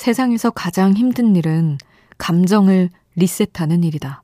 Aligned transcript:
세상에서 0.00 0.48
가장 0.48 0.94
힘든 0.94 1.36
일은 1.36 1.76
감정을 2.16 2.88
리셋하는 3.16 3.84
일이다. 3.84 4.22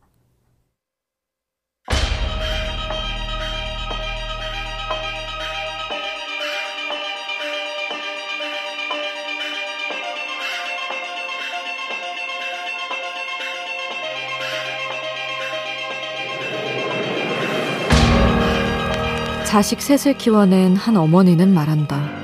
자식 19.45 19.82
셋을 19.82 20.16
키워낸 20.16 20.74
한 20.74 20.96
어머니는 20.96 21.52
말한다. 21.52 22.16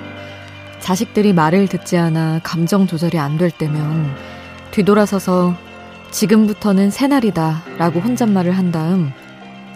자식들이 0.82 1.32
말을 1.32 1.68
듣지 1.68 1.96
않아 1.96 2.40
감정 2.42 2.86
조절이 2.86 3.18
안 3.18 3.38
될 3.38 3.50
때면 3.50 4.14
뒤돌아서서 4.72 5.54
지금부터는 6.10 6.90
새날이다 6.90 7.62
라고 7.78 8.00
혼잣말을 8.00 8.52
한 8.52 8.72
다음 8.72 9.12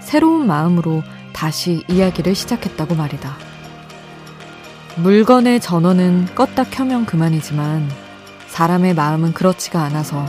새로운 0.00 0.46
마음으로 0.46 1.02
다시 1.32 1.84
이야기를 1.88 2.34
시작했다고 2.34 2.94
말이다. 2.96 3.36
물건의 4.96 5.60
전원은 5.60 6.26
껐다 6.34 6.66
켜면 6.70 7.06
그만이지만 7.06 7.88
사람의 8.48 8.94
마음은 8.94 9.32
그렇지가 9.32 9.82
않아서 9.84 10.24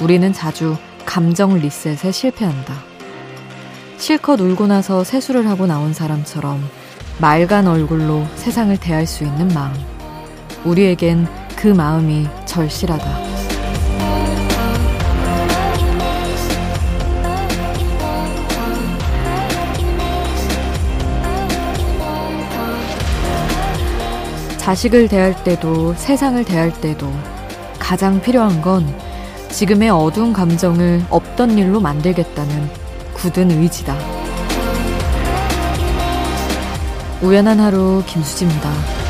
우리는 0.00 0.32
자주 0.32 0.76
감정 1.04 1.58
리셋에 1.58 2.10
실패한다. 2.10 2.74
실컷 3.98 4.40
울고 4.40 4.66
나서 4.66 5.04
세수를 5.04 5.48
하고 5.48 5.66
나온 5.66 5.92
사람처럼 5.92 6.62
맑은 7.20 7.66
얼굴로 7.66 8.26
세상을 8.36 8.76
대할 8.78 9.06
수 9.06 9.24
있는 9.24 9.48
마음. 9.48 9.95
우리에겐 10.64 11.26
그 11.56 11.68
마음이 11.68 12.26
절실하다. 12.44 13.36
자식을 24.58 25.06
대할 25.06 25.44
때도 25.44 25.94
세상을 25.94 26.44
대할 26.44 26.72
때도 26.80 27.08
가장 27.78 28.20
필요한 28.20 28.60
건 28.60 28.84
지금의 29.48 29.90
어두운 29.90 30.32
감정을 30.32 31.04
없던 31.08 31.56
일로 31.56 31.78
만들겠다는 31.78 32.68
굳은 33.14 33.52
의지다. 33.52 33.96
우연한 37.22 37.60
하루 37.60 38.02
김수지입니다. 38.06 39.05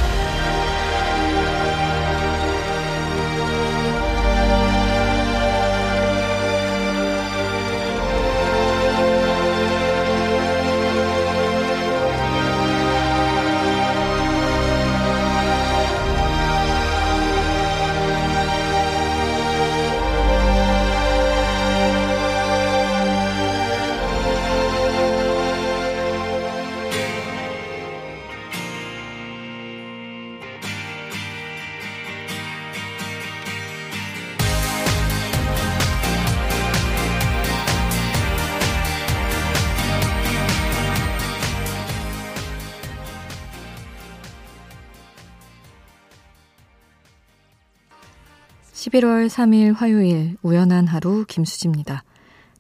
11월 48.87 49.29
3일 49.29 49.75
화요일 49.75 50.37
우연한 50.43 50.87
하루 50.87 51.25
김수지입니다. 51.27 52.05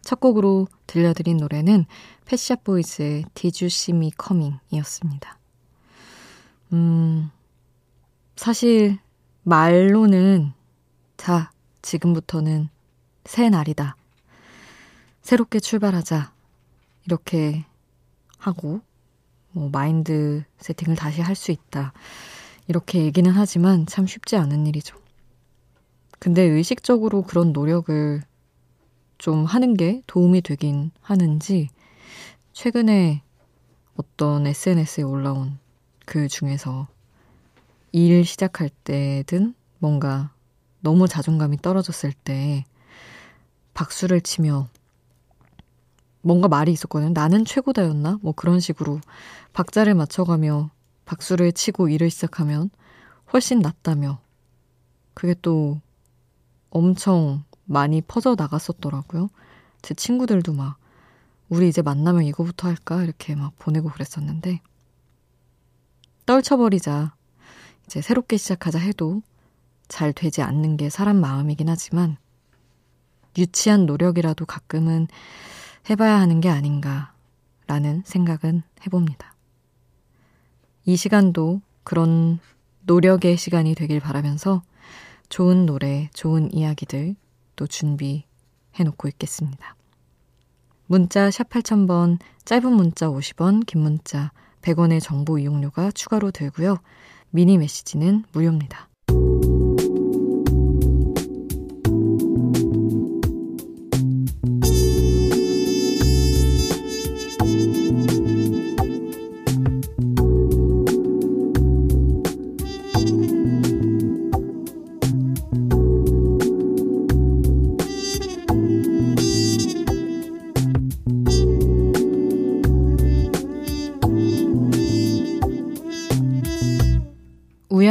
첫 0.03 0.19
곡으로 0.19 0.67
들려드린 0.89 1.37
노래는 1.37 1.87
패시아 2.25 2.57
보이즈의 2.65 3.25
Did 3.35 3.65
You 3.65 3.67
See 3.67 3.97
Me 3.97 4.11
Coming 4.21 4.59
이었습니다. 4.71 5.39
음, 6.73 7.31
사실 8.35 8.99
말로는 9.45 10.53
자, 11.17 11.53
지금부터는 11.83 12.71
새 13.25 13.49
날이다. 13.49 13.97
새롭게 15.23 15.61
출발하자. 15.61 16.33
이렇게 17.05 17.65
하고 18.39 18.81
뭐 19.53 19.69
마인드 19.71 20.43
세팅을 20.59 20.97
다시 20.97 21.21
할 21.21 21.37
수 21.37 21.53
있다. 21.53 21.93
이렇게 22.67 23.05
얘기는 23.05 23.31
하지만 23.31 23.87
참 23.87 24.09
쉽지 24.09 24.37
않은 24.37 24.67
일이죠. 24.67 25.06
근데 26.19 26.43
의식적으로 26.43 27.22
그런 27.22 27.53
노력을 27.53 28.22
좀 29.19 29.44
하는 29.44 29.75
게 29.75 30.03
도움이 30.06 30.43
되긴 30.43 30.91
하는지 31.00 31.69
최근에 32.53 33.22
어떤 33.97 34.47
SNS에 34.47 35.04
올라온 35.04 35.59
그 36.04 36.28
중에서 36.28 36.88
일 37.93 38.25
시작할 38.25 38.71
때든 38.84 39.54
뭔가 39.78 40.32
너무 40.81 41.09
자존감이 41.09 41.59
떨어졌을 41.59 42.12
때 42.12 42.65
박수를 43.75 44.21
치며 44.21 44.69
뭔가 46.22 46.48
말이 46.48 46.72
있었거든요. 46.72 47.12
나는 47.12 47.44
최고다였나? 47.44 48.19
뭐 48.21 48.33
그런 48.33 48.59
식으로 48.59 49.00
박자를 49.53 49.94
맞춰가며 49.94 50.71
박수를 51.04 51.53
치고 51.53 51.88
일을 51.88 52.10
시작하면 52.10 52.71
훨씬 53.33 53.60
낫다며 53.60 54.19
그게 55.15 55.34
또 55.41 55.81
엄청 56.77 57.43
많이 57.65 58.03
퍼져 58.03 58.35
나갔었더라고요. 58.37 59.31
제 59.81 59.95
친구들도 59.95 60.53
막, 60.53 60.77
우리 61.49 61.69
이제 61.69 61.81
만나면 61.81 62.25
이거부터 62.25 62.69
할까? 62.69 63.03
이렇게 63.03 63.35
막 63.35 63.55
보내고 63.59 63.89
그랬었는데, 63.89 64.61
떨쳐버리자. 66.27 67.15
이제 67.87 68.03
새롭게 68.03 68.37
시작하자 68.37 68.79
해도 68.79 69.23
잘 69.89 70.13
되지 70.13 70.43
않는 70.43 70.77
게 70.77 70.91
사람 70.91 71.19
마음이긴 71.19 71.71
하지만, 71.71 72.19
유치한 73.39 73.87
노력이라도 73.87 74.45
가끔은 74.45 75.09
해봐야 75.89 76.19
하는 76.21 76.43
게 76.43 76.51
아닌가, 76.51 77.15
라는 77.67 78.03
생각은 78.05 78.63
해봅니다. 78.85 79.35
이 80.85 80.97
시간도 80.97 81.63
그런 81.85 82.39
노력의 82.83 83.37
시간이 83.37 83.75
되길 83.75 83.99
바라면서 83.99 84.63
좋은 85.29 85.67
노래, 85.67 86.09
좋은 86.15 86.53
이야기들 86.53 87.17
또 87.57 87.67
준비해 87.67 88.25
놓고 88.85 89.09
있겠습니다. 89.09 89.77
문자 90.87 91.31
샵 91.31 91.49
8000번, 91.49 92.19
짧은 92.45 92.73
문자 92.73 93.09
50원, 93.09 93.67
긴 93.67 93.83
문자 93.83 94.33
100원의 94.63 95.03
정보 95.03 95.39
이용료가 95.39 95.91
추가로 95.91 96.31
들고요. 96.31 96.79
미니 97.31 97.59
메시지는 97.59 98.25
무료입니다. 98.33 98.89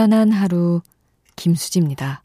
우연한 0.06 0.32
하루 0.32 0.82
김수지입니다. 1.36 2.22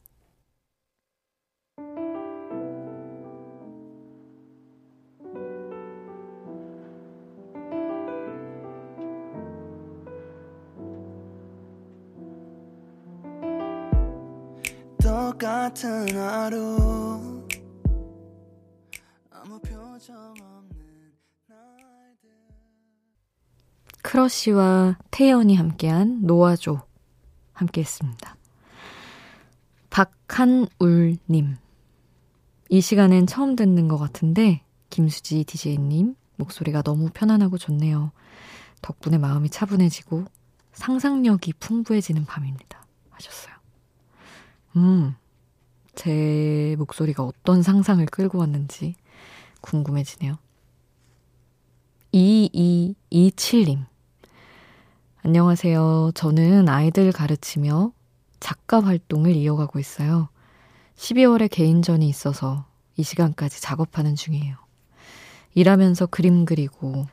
크러쉬와 24.03 24.99
태연이 25.11 25.57
함께한 25.57 26.21
노아조 26.23 26.90
함께 27.61 27.83
했습니다. 27.83 28.37
박한울님. 29.91 31.57
이 32.71 32.81
시간엔 32.81 33.27
처음 33.27 33.55
듣는 33.55 33.87
것 33.87 33.99
같은데, 33.99 34.63
김수지 34.89 35.45
DJ님, 35.45 36.15
목소리가 36.37 36.81
너무 36.81 37.11
편안하고 37.13 37.59
좋네요. 37.59 38.13
덕분에 38.81 39.19
마음이 39.19 39.51
차분해지고, 39.51 40.25
상상력이 40.73 41.53
풍부해지는 41.55 42.25
밤입니다. 42.25 42.87
하셨어요. 43.11 43.55
음, 44.77 45.15
제 45.95 46.77
목소리가 46.79 47.25
어떤 47.25 47.63
상상을 47.63 48.07
끌고 48.07 48.39
왔는지 48.39 48.95
궁금해지네요. 49.61 50.39
2227님. 52.15 53.90
안녕하세요. 55.23 56.13
저는 56.15 56.71
아이들 56.71 57.13
가르치며 57.13 57.93
작가 58.41 58.81
활동을 58.81 59.37
이어가고 59.37 59.79
있어요. 59.79 60.31
12월에 60.97 61.51
개인전이 61.51 62.09
있어서 62.09 62.65
이 62.97 63.03
시간까지 63.03 63.61
작업하는 63.61 64.15
중이에요. 64.15 64.57
일하면서 65.53 66.07
그림 66.07 66.47
그리고 66.47 67.07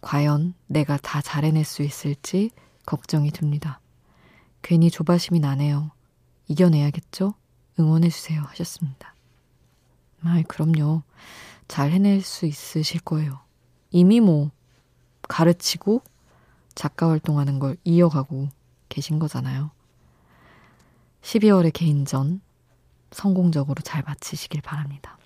과연 0.00 0.54
내가 0.66 0.96
다 0.96 1.20
잘해낼 1.20 1.66
수 1.66 1.82
있을지 1.82 2.50
걱정이 2.86 3.30
듭니다. 3.32 3.80
괜히 4.62 4.90
조바심이 4.90 5.38
나네요. 5.38 5.90
이겨내야겠죠? 6.48 7.34
응원해주세요. 7.78 8.40
하셨습니다. 8.40 9.14
아, 10.22 10.42
그럼요. 10.48 11.02
잘 11.68 11.90
해낼 11.90 12.22
수 12.22 12.46
있으실 12.46 13.02
거예요. 13.02 13.40
이미 13.90 14.20
뭐, 14.20 14.50
가르치고 15.28 16.02
작가 16.74 17.08
활동하는 17.10 17.58
걸 17.58 17.76
이어가고 17.84 18.48
계신 18.88 19.18
거잖아요. 19.18 19.70
12월의 21.22 21.72
개인전 21.72 22.40
성공적으로 23.10 23.80
잘 23.82 24.02
마치시길 24.02 24.60
바랍니다. 24.62 25.18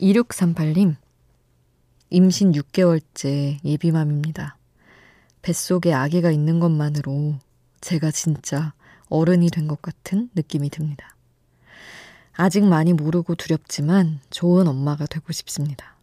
2638님, 0.00 0.96
임신 2.10 2.52
6개월째 2.52 3.58
예비맘입니다. 3.64 4.56
뱃속에 5.42 5.92
아기가 5.92 6.30
있는 6.30 6.60
것만으로 6.60 7.38
제가 7.80 8.10
진짜 8.10 8.72
어른이 9.08 9.50
된 9.50 9.68
것 9.68 9.80
같은 9.80 10.30
느낌이 10.34 10.70
듭니다. 10.70 11.14
아직 12.32 12.64
많이 12.64 12.92
모르고 12.92 13.34
두렵지만 13.34 14.20
좋은 14.30 14.68
엄마가 14.68 15.06
되고 15.06 15.32
싶습니다. 15.32 15.96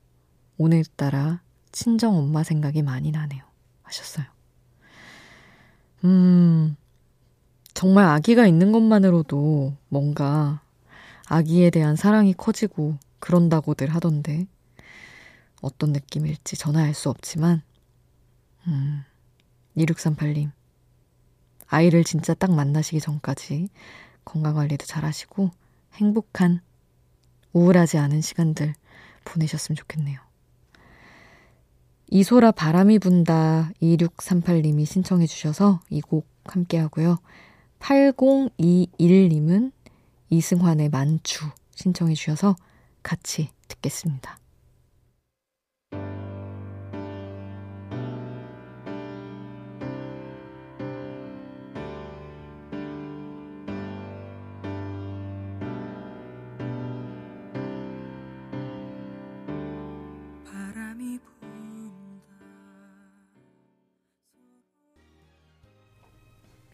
오늘따라 0.57 1.41
친정 1.73 2.15
엄마 2.17 2.43
생각이 2.43 2.83
많이 2.83 3.11
나네요. 3.11 3.43
하셨어요. 3.83 4.25
음, 6.05 6.75
정말 7.73 8.05
아기가 8.05 8.45
있는 8.47 8.71
것만으로도 8.71 9.75
뭔가 9.89 10.61
아기에 11.27 11.69
대한 11.69 11.95
사랑이 11.95 12.33
커지고 12.33 12.97
그런다고들 13.19 13.89
하던데 13.93 14.47
어떤 15.61 15.91
느낌일지 15.93 16.57
전화 16.57 16.83
알 16.83 16.93
수 16.93 17.09
없지만 17.09 17.61
음, 18.67 19.03
2638님 19.77 20.51
아이를 21.67 22.03
진짜 22.03 22.33
딱 22.33 22.51
만나시기 22.53 22.99
전까지 22.99 23.69
건강관리도 24.25 24.85
잘 24.85 25.05
하시고 25.05 25.51
행복한 25.95 26.61
우울하지 27.53 27.97
않은 27.97 28.21
시간들 28.21 28.73
보내셨으면 29.25 29.75
좋겠네요. 29.77 30.19
이소라 32.15 32.51
바람이 32.51 32.99
분다 32.99 33.71
2638님이 33.81 34.85
신청해 34.85 35.25
주셔서 35.25 35.79
이 35.89 35.99
곡 35.99 36.27
함께 36.45 36.77
하고요. 36.77 37.17
8021님은 37.79 39.71
이승환의 40.29 40.89
만추 40.89 41.43
신청해 41.73 42.13
주셔서 42.13 42.55
같이 43.01 43.49
듣겠습니다. 43.67 44.37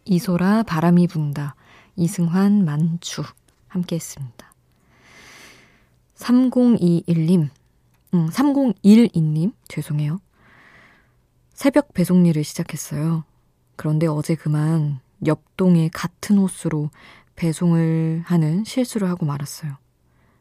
이소라 0.10 0.64
바람이 0.64 1.06
분다. 1.06 1.54
이승환 1.96 2.66
만추 2.66 3.24
함께 3.68 3.96
했습니다. 3.96 4.52
3021님, 6.16 7.50
음, 8.16 8.30
3012님, 8.30 9.54
죄송해요. 9.68 10.20
새벽 11.54 11.94
배송 11.94 12.26
일을 12.26 12.44
시작했어요. 12.44 13.24
그런데 13.76 14.08
어제 14.08 14.34
그만 14.34 15.00
옆동에 15.28 15.90
같은 15.94 16.40
호수로 16.40 16.90
배송을 17.36 18.24
하는 18.26 18.64
실수를 18.64 19.08
하고 19.08 19.28
말았어요. 19.28 19.78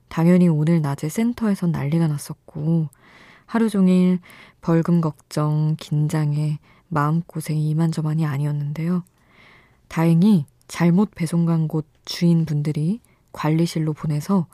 당연히 0.09 0.49
오늘 0.49 0.81
낮에 0.81 1.11
센터에서 1.11 1.67
난리가 1.67 2.09
났었고, 2.09 2.89
하루 3.45 3.69
종일 3.69 4.19
벌금 4.63 5.03
걱정, 5.03 5.77
긴장에 5.79 6.59
마음고생이 6.89 7.69
이만저만이 7.69 8.25
아니었는데요. 8.25 9.05
다행히 9.89 10.47
잘못 10.69 11.11
배송 11.15 11.47
간 11.47 11.67
곳 11.69 11.87
주인분들이 12.05 13.01
관리실로 13.33 13.93
보내서 13.93 14.47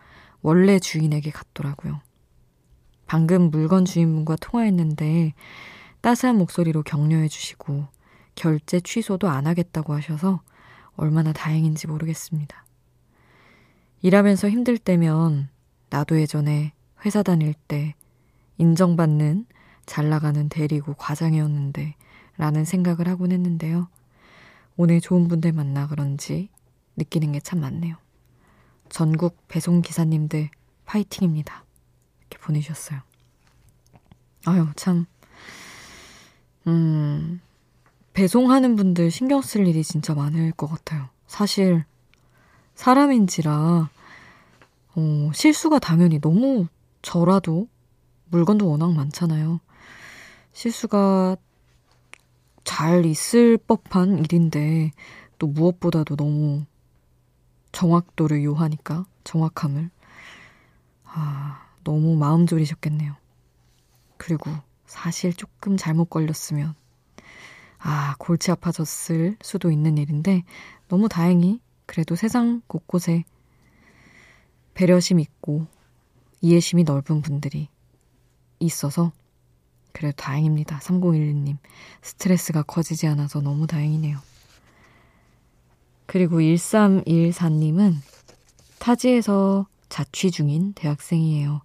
원래 0.43 0.79
주인에게 0.79 1.31
갔더라고요. 1.31 2.01
방금 3.07 3.51
물건 3.51 3.85
주인분과 3.85 4.37
통화했는데 4.41 5.35
따스한 6.01 6.37
목소리로 6.39 6.83
격려해 6.83 7.29
주시고 7.29 7.87
결제 8.35 8.81
취소도 8.81 9.29
안 9.29 9.47
하겠다고 9.47 9.95
하셔서 9.95 10.43
얼마나 10.97 11.33
다행인지 11.33 11.87
모르겠습니다. 11.87 12.65
일하면서 14.03 14.51
힘들 14.51 14.77
때면 14.79 15.49
나도 15.91 16.21
예전에 16.21 16.73
회사 17.05 17.23
다닐 17.23 17.55
때 17.69 17.95
인정받는 18.59 19.47
잘 19.87 20.09
나가는 20.09 20.49
대리고 20.49 20.95
과장이었는데 20.95 21.95
라는 22.37 22.65
생각을 22.65 23.09
하곤 23.09 23.33
했는데요. 23.33 23.89
오늘 24.77 25.01
좋은 25.01 25.29
분들 25.29 25.53
만나 25.53 25.87
그런지 25.87 26.49
느끼는 26.97 27.33
게 27.33 27.41
참 27.41 27.61
많네요. 27.61 27.97
전국 28.89 29.37
배송 29.49 29.83
기사님들 29.83 30.51
파이팅입니다. 30.85 31.65
이렇게 32.21 32.39
보내주셨어요. 32.45 33.01
아유, 34.47 34.67
참. 34.77 35.07
음, 36.67 37.41
배송하는 38.13 38.77
분들 38.77 39.11
신경 39.11 39.43
쓸 39.43 39.67
일이 39.67 39.83
진짜 39.83 40.15
많을 40.15 40.53
것 40.53 40.67
같아요. 40.69 41.09
사실, 41.27 41.85
사람인지라, 42.75 43.91
어, 44.97 45.31
실수가 45.35 45.79
당연히 45.79 46.21
너무 46.21 46.67
저라도 47.03 47.69
물건도 48.31 48.69
워낙 48.69 48.93
많잖아요. 48.93 49.61
실수가 50.53 51.37
잘 52.65 53.05
있을 53.05 53.59
법한 53.59 54.19
일인데 54.19 54.91
또 55.39 55.47
무엇보다도 55.47 56.17
너무 56.17 56.65
정확도를 57.73 58.43
요하니까 58.45 59.07
정확함을 59.25 59.91
아 61.05 61.69
너무 61.85 62.17
마음 62.17 62.47
졸이셨겠네요. 62.47 63.15
그리고 64.17 64.51
사실 64.87 65.33
조금 65.33 65.77
잘못 65.77 66.07
걸렸으면 66.07 66.75
아 67.79 68.15
골치 68.19 68.51
아파졌을 68.51 69.37
수도 69.43 69.71
있는 69.71 69.99
일인데 69.99 70.45
너무 70.89 71.09
다행히 71.09 71.61
그래도 71.87 72.17
세상 72.17 72.63
곳곳에 72.67 73.25
배려심 74.73 75.21
있고 75.21 75.67
이해심이 76.41 76.85
넓은 76.85 77.23
분들이 77.23 77.69
있어서 78.59 79.13
그래도 79.95 80.17
다행입니다. 80.17 80.81
3011님. 80.81 81.57
스트레스가 82.03 82.63
커지지 82.65 83.07
않아서 83.07 83.41
너무 83.41 83.67
다행이네요. 83.67 84.19
그리고 86.07 86.39
1314님은 86.41 87.95
타지에서 88.81 89.67
자취 89.89 90.33
중인 90.33 90.75
대학생이에요. 90.75 91.63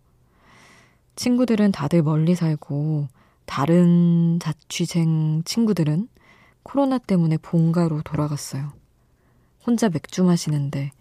친구들은 1.16 1.72
다들 1.72 2.04
멀리 2.04 2.36
살고 2.36 3.08
다른 3.46 4.40
자취생 4.40 5.42
친구들은 5.44 6.08
코로나 6.62 7.00
때문에 7.00 7.38
본가로 7.38 8.04
돌아갔어요. 8.04 8.72
혼자 9.66 9.90
맥주 9.90 10.24
마시는데 10.24 10.92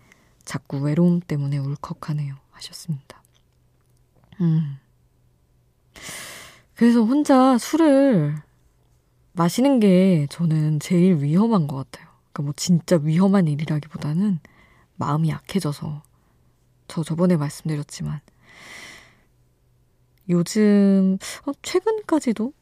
자꾸 0.45 0.79
외로움 0.79 1.21
때문에 1.21 1.59
울컥하네요. 1.59 2.35
하셨습니다. 2.53 3.23
음. 4.41 4.79
그래서 6.79 7.03
혼자 7.03 7.59
술을 7.59 8.37
마시는 9.33 9.81
게 9.81 10.29
저는 10.31 10.79
제일 10.79 11.17
위험한 11.17 11.67
것 11.67 11.75
같아요. 11.75 12.07
그러니까 12.33 12.43
뭐 12.45 12.53
진짜 12.57 13.01
위험한 13.03 13.49
일이라기보다는 13.49 14.39
마음이 14.95 15.29
약해져서 15.29 16.05
저 16.87 17.03
저번에 17.03 17.37
말씀드렸지만 17.37 18.21
요즘 20.29 21.19
어, 21.47 21.53
최근까지도 21.63 22.53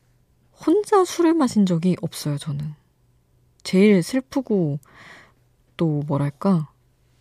혼자 0.64 1.04
술을 1.04 1.34
마신 1.34 1.66
적이 1.66 1.96
없어요, 2.00 2.38
저는. 2.38 2.72
제일 3.64 4.02
슬프고 4.02 4.78
또 5.76 6.02
뭐랄까 6.06 6.70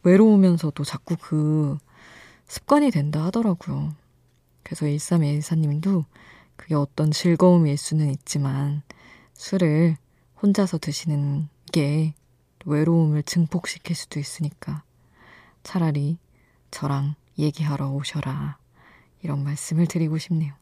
외로우면서도 0.04 0.86
자꾸 0.86 1.18
그 1.20 1.78
습관이 2.48 2.90
된다 2.92 3.25
하더라고요. 3.25 3.94
그래서 4.64 4.86
1314님도 4.86 6.06
그게 6.56 6.76
어떤 6.76 7.12
즐거움일 7.12 7.78
수는 7.78 8.10
있지만 8.12 8.82
술을 9.34 9.98
혼자서 10.42 10.78
드시는 10.78 11.50
게 11.72 12.14
외로움을 12.66 13.24
증폭시킬 13.24 13.96
수도 13.96 14.20
있으니까 14.20 14.84
차라리 15.64 16.18
저랑 16.72 17.16
얘기하러 17.38 17.90
오셔라. 17.90 18.58
이런 19.22 19.44
말씀을 19.44 19.88
드리고 19.88 20.18
싶네요. 20.18 20.54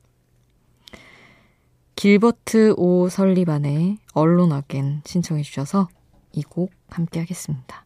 길버트 1.95 2.75
오 2.77 3.09
설리반의 3.09 3.97
언론 4.13 4.51
어겐 4.51 5.01
신청해 5.05 5.43
주셔서 5.43 5.89
이 6.33 6.41
곡 6.41 6.71
함께 6.89 7.19
하겠습니다. 7.19 7.85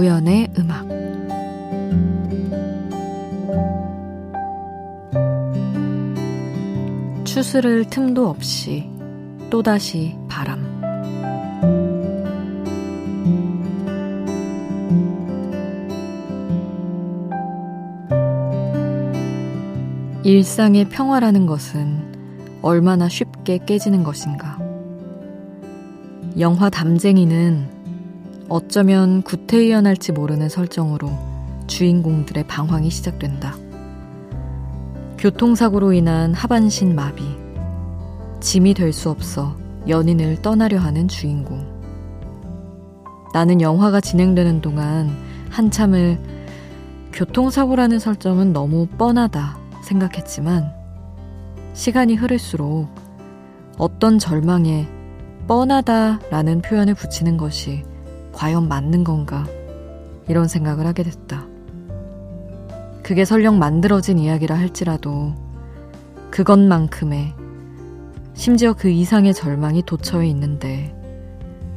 우연의 0.00 0.48
음악 0.58 0.88
추스를 7.24 7.84
틈도 7.84 8.26
없이 8.30 8.88
또다시 9.50 10.16
바람 10.26 10.64
일상의 20.24 20.88
평화라는 20.88 21.44
것은 21.44 22.58
얼마나 22.62 23.08
쉽게 23.08 23.58
깨지는 23.66 24.02
것인가. 24.04 24.58
영화 26.38 26.70
담쟁이는 26.70 27.79
어쩌면 28.50 29.22
구태의연할지 29.22 30.10
모르는 30.10 30.48
설정으로 30.48 31.08
주인공들의 31.68 32.48
방황이 32.48 32.90
시작된다. 32.90 33.54
교통사고로 35.18 35.92
인한 35.92 36.34
하반신 36.34 36.96
마비, 36.96 37.22
짐이 38.40 38.74
될 38.74 38.92
수 38.92 39.08
없어 39.08 39.56
연인을 39.86 40.42
떠나려 40.42 40.80
하는 40.80 41.06
주인공. 41.06 41.64
나는 43.32 43.60
영화가 43.60 44.00
진행되는 44.00 44.60
동안 44.62 45.16
한참을 45.48 46.18
교통사고라는 47.12 48.00
설정은 48.00 48.52
너무 48.52 48.88
뻔하다 48.98 49.58
생각했지만 49.84 50.72
시간이 51.74 52.16
흐를수록 52.16 52.88
어떤 53.78 54.18
절망에 54.18 54.88
뻔하다라는 55.46 56.62
표현을 56.62 56.94
붙이는 56.94 57.36
것이 57.36 57.84
과연 58.32 58.68
맞는 58.68 59.04
건가? 59.04 59.46
이런 60.28 60.48
생각을 60.48 60.86
하게 60.86 61.02
됐다. 61.02 61.46
그게 63.02 63.24
설령 63.24 63.58
만들어진 63.58 64.18
이야기라 64.18 64.56
할지라도 64.56 65.34
그것만큼의 66.30 67.34
심지어 68.34 68.72
그 68.72 68.88
이상의 68.88 69.34
절망이 69.34 69.82
도처에 69.84 70.28
있는데 70.28 70.94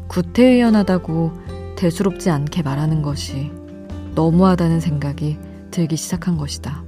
구태의연하다고 0.08 1.32
대수롭지 1.76 2.30
않게 2.30 2.62
말하는 2.62 3.02
것이 3.02 3.52
너무하다는 4.14 4.80
생각이 4.80 5.40
들기 5.72 5.98
시작한 5.98 6.38
것이다. 6.38 6.84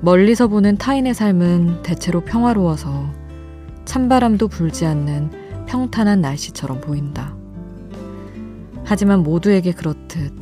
멀리서 0.00 0.48
보는 0.48 0.78
타인의 0.78 1.12
삶은 1.12 1.82
대체로 1.82 2.22
평화로워서 2.22 3.10
찬바람도 3.84 4.48
불지 4.48 4.86
않는 4.86 5.66
평탄한 5.66 6.22
날씨처럼 6.22 6.80
보인다. 6.80 7.36
하지만 8.90 9.22
모두에게 9.22 9.70
그렇듯 9.70 10.32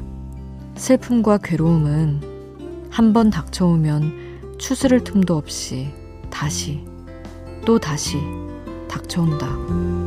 슬픔과 0.74 1.36
괴로움은 1.36 2.88
한 2.88 3.12
번 3.12 3.28
닥쳐오면 3.28 4.56
추스를 4.56 5.04
틈도 5.04 5.36
없이 5.36 5.92
다시 6.30 6.82
또 7.66 7.78
다시 7.78 8.16
닥쳐온다. 8.88 9.97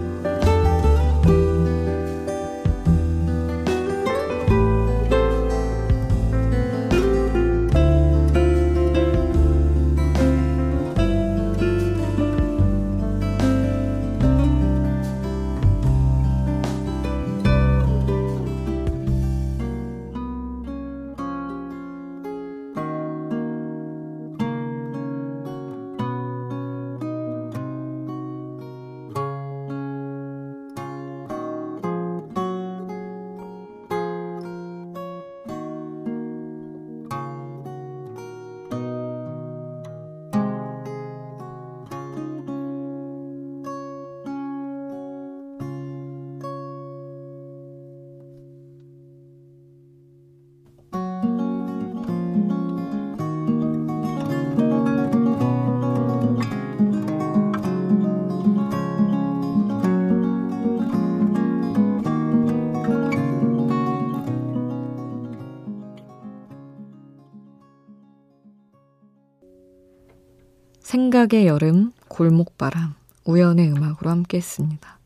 생각의 71.21 71.45
여름, 71.45 71.91
골목바람, 72.07 72.95
우연의 73.25 73.71
음악으로 73.71 74.09
함께 74.09 74.37
했습니다. 74.37 74.97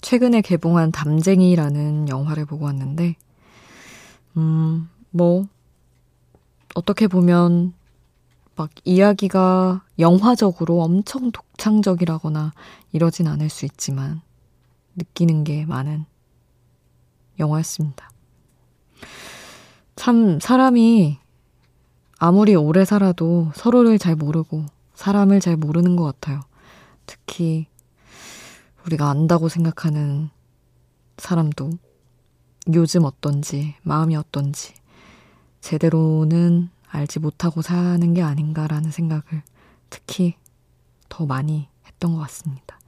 최근에 0.00 0.42
개봉한 0.42 0.92
담쟁이라는 0.92 2.08
영화를 2.08 2.44
보고 2.44 2.66
왔는데, 2.66 3.16
음, 4.36 4.88
뭐, 5.10 5.46
어떻게 6.74 7.08
보면, 7.08 7.72
막 8.54 8.70
이야기가 8.84 9.82
영화적으로 9.98 10.82
엄청 10.82 11.32
독창적이라거나 11.32 12.52
이러진 12.92 13.26
않을 13.26 13.48
수 13.48 13.64
있지만, 13.64 14.20
느끼는 14.94 15.44
게 15.44 15.66
많은 15.66 16.04
영화였습니다. 17.38 18.10
참, 19.96 20.38
사람이 20.38 21.18
아무리 22.18 22.54
오래 22.54 22.84
살아도 22.84 23.50
서로를 23.54 23.98
잘 23.98 24.14
모르고 24.14 24.66
사람을 24.94 25.40
잘 25.40 25.56
모르는 25.56 25.96
것 25.96 26.04
같아요. 26.04 26.40
특히 27.06 27.66
우리가 28.86 29.08
안다고 29.10 29.48
생각하는 29.48 30.30
사람도 31.16 31.70
요즘 32.74 33.04
어떤지, 33.04 33.74
마음이 33.82 34.16
어떤지 34.16 34.74
제대로는 35.60 36.70
알지 36.88 37.20
못하고 37.20 37.62
사는 37.62 38.14
게 38.14 38.22
아닌가라는 38.22 38.90
생각을 38.90 39.42
특히 39.90 40.34
더 41.08 41.26
많이 41.26 41.68
했던 41.86 42.14
것 42.14 42.20
같습니다. 42.20 42.78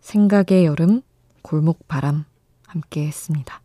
생각의 0.00 0.64
여름, 0.64 1.02
골목 1.42 1.88
바람 1.88 2.24
함께 2.66 3.06
했습니다. 3.06 3.63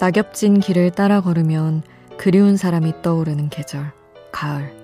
낙엽진 0.00 0.60
길을 0.60 0.90
따라 0.90 1.20
걸으면 1.20 1.82
그리운 2.18 2.56
사람이 2.56 3.02
떠오르는 3.02 3.48
계절, 3.48 3.92
가을. 4.32 4.74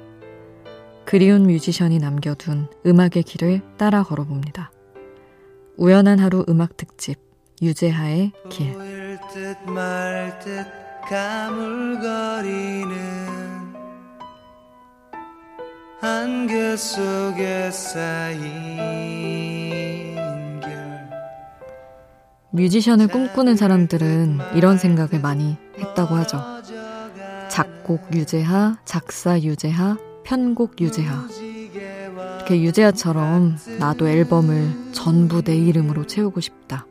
그리운 1.04 1.42
뮤지션이 1.42 1.98
남겨둔 1.98 2.68
음악의 2.86 3.24
길을 3.24 3.62
따라 3.76 4.02
걸어봅니다. 4.02 4.70
우연한 5.76 6.18
하루 6.18 6.44
음악 6.48 6.76
특집, 6.76 7.18
유재하의 7.60 8.32
길. 8.48 8.76
안개 16.02 16.76
속에 16.76 17.70
쌓인 17.70 19.39
뮤지션을 22.52 23.06
꿈꾸는 23.06 23.56
사람들은 23.56 24.38
이런 24.54 24.76
생각을 24.76 25.20
많이 25.20 25.56
했다고 25.78 26.16
하죠. 26.16 26.40
작곡 27.48 28.14
유재하, 28.14 28.78
작사 28.84 29.40
유재하, 29.40 29.96
편곡 30.24 30.80
유재하. 30.80 31.28
이렇게 32.36 32.60
유재하처럼 32.62 33.56
나도 33.78 34.08
앨범을 34.08 34.92
전부 34.92 35.42
내 35.42 35.56
이름으로 35.56 36.06
채우고 36.06 36.40
싶다. 36.40 36.86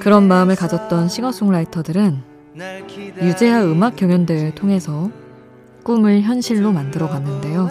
그런 0.00 0.28
마음을 0.28 0.56
가졌던 0.56 1.08
싱어송라이터들은 1.08 2.22
유재하 3.22 3.64
음악 3.64 3.96
경연대회를 3.96 4.54
통해서 4.54 5.10
꿈을 5.82 6.20
현실로 6.22 6.72
만들어 6.72 7.08
갔는데요. 7.08 7.70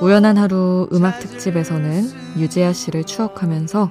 우연한 0.00 0.36
하루 0.36 0.88
음악 0.92 1.20
특집에서는 1.20 2.38
유재하 2.38 2.72
씨를 2.72 3.04
추억하면서 3.04 3.90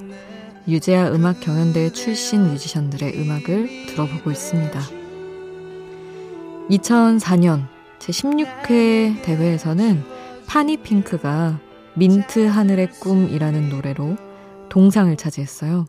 유재하 0.68 1.10
음악 1.10 1.40
경연대회 1.40 1.90
출신 1.90 2.44
뮤지션들의 2.44 3.20
음악을 3.20 3.86
들어보고 3.86 4.30
있습니다. 4.30 4.80
2004년 6.70 7.66
제16회 7.98 9.22
대회에서는 9.22 10.04
파니핑크가 10.46 11.58
민트 11.94 12.46
하늘의 12.46 12.90
꿈이라는 13.00 13.70
노래로 13.70 14.16
동상을 14.68 15.14
차지했어요. 15.16 15.86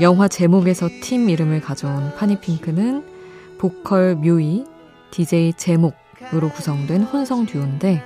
영화 0.00 0.28
제목에서 0.28 0.88
팀 1.00 1.30
이름을 1.30 1.60
가져온 1.60 2.14
파니핑크는 2.16 3.04
보컬 3.58 4.16
묘이, 4.16 4.64
DJ 5.12 5.54
제목으로 5.56 6.50
구성된 6.52 7.04
혼성 7.04 7.46
듀오인데 7.46 8.04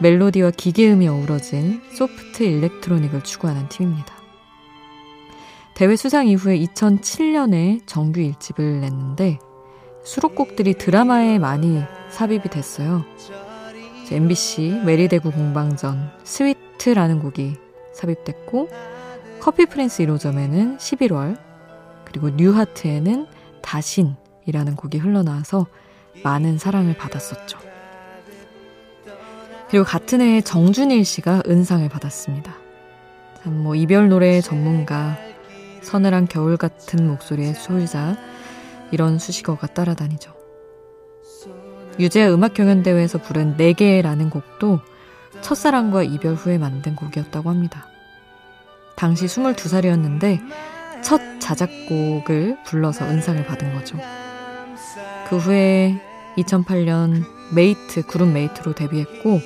멜로디와 0.00 0.52
기계음이 0.52 1.08
어우러진 1.08 1.80
soft 1.92 2.42
electronic을 2.42 3.24
추구하는 3.24 3.68
팀입니다. 3.68 4.21
대회 5.74 5.96
수상 5.96 6.26
이후에 6.28 6.58
2007년에 6.58 7.80
정규 7.86 8.20
1집을 8.20 8.80
냈는데 8.80 9.38
수록곡들이 10.04 10.74
드라마에 10.74 11.38
많이 11.38 11.82
삽입이 12.10 12.50
됐어요. 12.50 13.04
MBC 14.10 14.82
메리대구 14.84 15.30
공방전 15.30 16.10
Sweet라는 16.22 17.20
곡이 17.20 17.56
삽입됐고 17.94 18.68
커피 19.40 19.64
프린스 19.64 20.04
1호점에는 20.04 20.76
11월 20.76 21.38
그리고 22.04 22.28
뉴하트에는 22.28 23.26
다신이라는 23.62 24.76
곡이 24.76 24.98
흘러나와서 24.98 25.66
많은 26.22 26.58
사랑을 26.58 26.94
받았었죠. 26.94 27.58
그리고 29.70 29.86
같은 29.86 30.20
해에 30.20 30.42
정준일 30.42 31.06
씨가 31.06 31.44
은상을 31.48 31.88
받았습니다. 31.88 32.54
참 33.42 33.52
뭐 33.54 33.74
이별 33.74 34.10
노래 34.10 34.42
전문가 34.42 35.16
서늘한 35.82 36.26
겨울 36.28 36.56
같은 36.56 37.06
목소리의 37.06 37.54
소유자 37.54 38.16
이런 38.90 39.18
수식어가 39.18 39.68
따라다니죠. 39.68 40.32
유재 41.98 42.26
음악 42.28 42.54
경연 42.54 42.82
대회에서 42.82 43.18
부른 43.18 43.56
네개라는 43.56 44.30
곡도 44.30 44.80
첫사랑과 45.40 46.02
이별 46.02 46.34
후에 46.34 46.58
만든 46.58 46.96
곡이었다고 46.96 47.50
합니다. 47.50 47.86
당시 48.96 49.26
22살이었는데 49.26 50.40
첫 51.02 51.20
자작곡을 51.40 52.58
불러서 52.64 53.04
은상을 53.06 53.44
받은 53.44 53.74
거죠. 53.74 53.98
그 55.28 55.36
후에 55.36 56.00
2008년 56.36 57.24
Mate, 57.54 58.06
그룹 58.06 58.28
Mate로 58.28 58.74
데뷔했고 58.74 59.40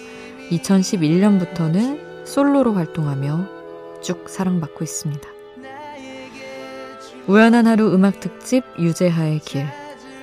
2011년부터는 0.51 2.27
솔로로 2.27 2.75
활동하며 2.75 3.47
쭉 4.03 4.29
사랑받고 4.29 4.85
있습니다. 4.85 5.36
우연한 7.29 7.67
하루 7.67 7.93
음악 7.93 8.21
특집 8.21 8.63
유재하의 8.79 9.41
길. 9.41 9.67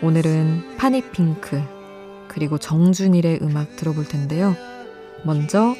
오늘은 0.01 0.77
파니핑크 0.77 1.61
그리고 2.29 2.57
정준일의 2.57 3.39
음악 3.41 3.75
들어볼 3.75 4.05
텐데요. 4.05 4.55
먼저 5.25 5.75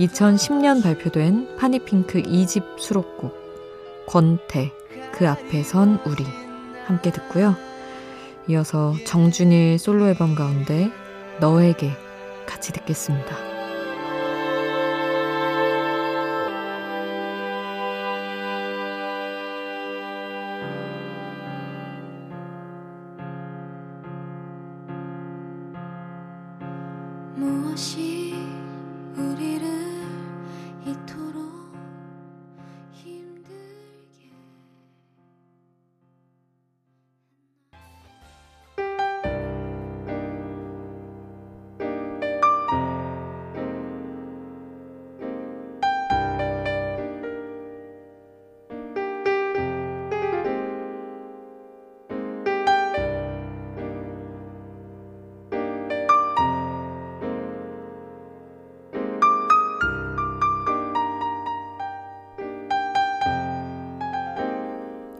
2010년 0.00 0.82
발표된 0.82 1.56
파니핑크 1.56 2.22
2집 2.22 2.80
수록곡 2.80 4.06
권태 4.06 4.72
그 5.12 5.28
앞에 5.28 5.62
선 5.62 6.00
우리 6.04 6.24
함께 6.86 7.12
듣고요. 7.12 7.54
이어서 8.48 8.94
정준일 9.06 9.78
솔로 9.78 10.08
앨범 10.08 10.34
가운데 10.34 10.90
너에게 11.38 11.92
같이 12.46 12.72
듣겠습니다. 12.72 13.47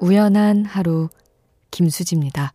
우연한 0.09 0.65
하루 0.65 1.11
김수지입니다. 1.71 2.55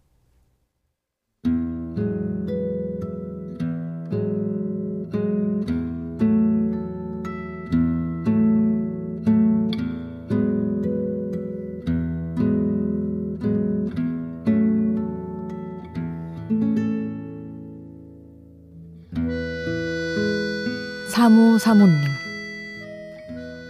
사모 21.08 21.60
사모님 21.60 21.94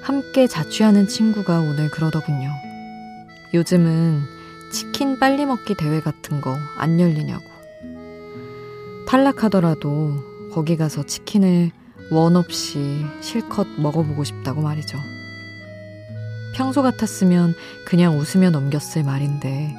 함께 0.03 0.47
자취하는 0.47 1.09
친구가 1.09 1.59
오늘 1.59 1.91
그러더군요. 1.91 2.72
요즘은 3.53 4.23
치킨 4.71 5.19
빨리 5.19 5.45
먹기 5.45 5.75
대회 5.75 6.01
같은 6.01 6.41
거 6.41 6.57
안 6.77 6.99
열리냐고. 6.99 7.43
탈락하더라도 9.07 10.23
거기 10.53 10.75
가서 10.75 11.05
치킨을 11.05 11.71
원 12.11 12.35
없이 12.35 13.05
실컷 13.21 13.67
먹어보고 13.79 14.23
싶다고 14.23 14.61
말이죠. 14.61 14.97
평소 16.55 16.81
같았으면 16.81 17.53
그냥 17.85 18.17
웃으며 18.17 18.49
넘겼을 18.49 19.03
말인데 19.03 19.73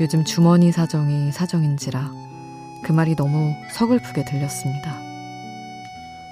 요즘 0.00 0.24
주머니 0.24 0.70
사정이 0.72 1.32
사정인지라 1.32 2.12
그 2.84 2.92
말이 2.92 3.16
너무 3.16 3.54
서글프게 3.72 4.24
들렸습니다. 4.24 5.00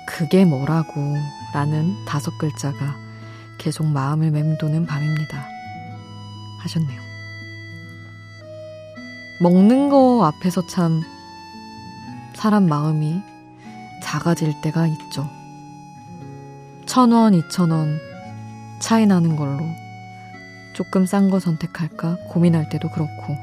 그게 0.07 0.45
뭐라고 0.45 1.17
라는 1.53 1.95
다섯 2.07 2.37
글자가 2.39 2.97
계속 3.59 3.87
마음을 3.87 4.31
맴도는 4.31 4.87
밤입니다. 4.87 5.56
하셨네요. 6.59 7.01
먹는 9.41 9.89
거 9.91 10.25
앞에서 10.25 10.67
참 10.67 11.03
사람 12.35 12.67
마음이 12.69 13.21
작아질 14.03 14.61
때가 14.63 14.87
있죠. 14.87 15.29
천 16.87 17.13
원, 17.13 17.35
이천 17.35 17.71
원 17.71 17.99
차이 18.81 19.07
나는 19.07 19.37
걸로 19.37 19.61
조금 20.75 21.07
싼 21.07 21.31
거 21.31 21.41
선택할까 21.41 22.17
고민할 22.29 22.69
때도 22.69 22.91
그렇고 22.91 23.37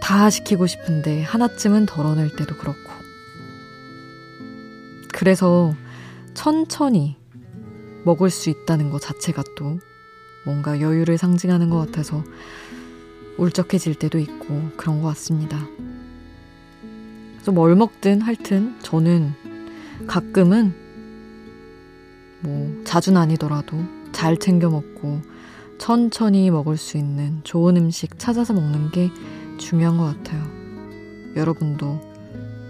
다 0.00 0.28
시키고 0.28 0.66
싶은데 0.66 1.22
하나쯤은 1.22 1.86
덜어낼 1.86 2.34
때도 2.36 2.56
그렇고 2.56 2.92
그래서 5.12 5.74
천천히 6.34 7.16
먹을 8.04 8.28
수 8.30 8.50
있다는 8.50 8.90
것 8.90 9.00
자체가 9.00 9.42
또 9.56 9.78
뭔가 10.44 10.80
여유를 10.80 11.18
상징하는 11.18 11.70
것 11.70 11.78
같아서 11.78 12.22
울적해질 13.38 13.96
때도 13.96 14.18
있고 14.18 14.70
그런 14.76 15.00
것 15.02 15.08
같습니다. 15.08 15.66
그래서 17.34 17.52
뭘 17.52 17.74
먹든 17.74 18.20
하여튼 18.20 18.76
저는 18.80 19.32
가끔은 20.06 20.74
뭐 22.40 22.82
자주는 22.84 23.20
아니더라도 23.20 23.82
잘 24.12 24.38
챙겨 24.38 24.70
먹고 24.70 25.20
천천히 25.78 26.50
먹을 26.50 26.76
수 26.76 26.96
있는 26.96 27.40
좋은 27.42 27.76
음식 27.76 28.18
찾아서 28.18 28.52
먹는 28.52 28.90
게 28.90 29.10
중요한 29.58 29.96
것 29.98 30.04
같아요. 30.04 30.42
여러분도 31.36 32.00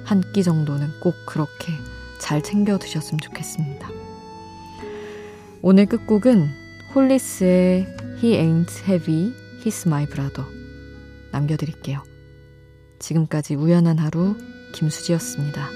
한 0.04 0.22
끼 0.34 0.42
정도는 0.42 0.88
꼭 1.00 1.14
그렇게 1.26 1.72
잘 2.18 2.42
챙겨 2.42 2.78
드셨으면 2.78 3.20
좋겠습니다. 3.20 3.88
오늘 5.62 5.86
끝곡은 5.86 6.63
홀리스의 6.94 7.96
He 8.22 8.36
Ain't 8.36 8.88
Heavy, 8.88 9.34
He's 9.60 9.84
My 9.84 10.06
Brother 10.06 10.48
남겨드릴게요. 11.32 12.04
지금까지 13.00 13.56
우연한 13.56 13.98
하루 13.98 14.36
김수지였습니다. 14.72 15.68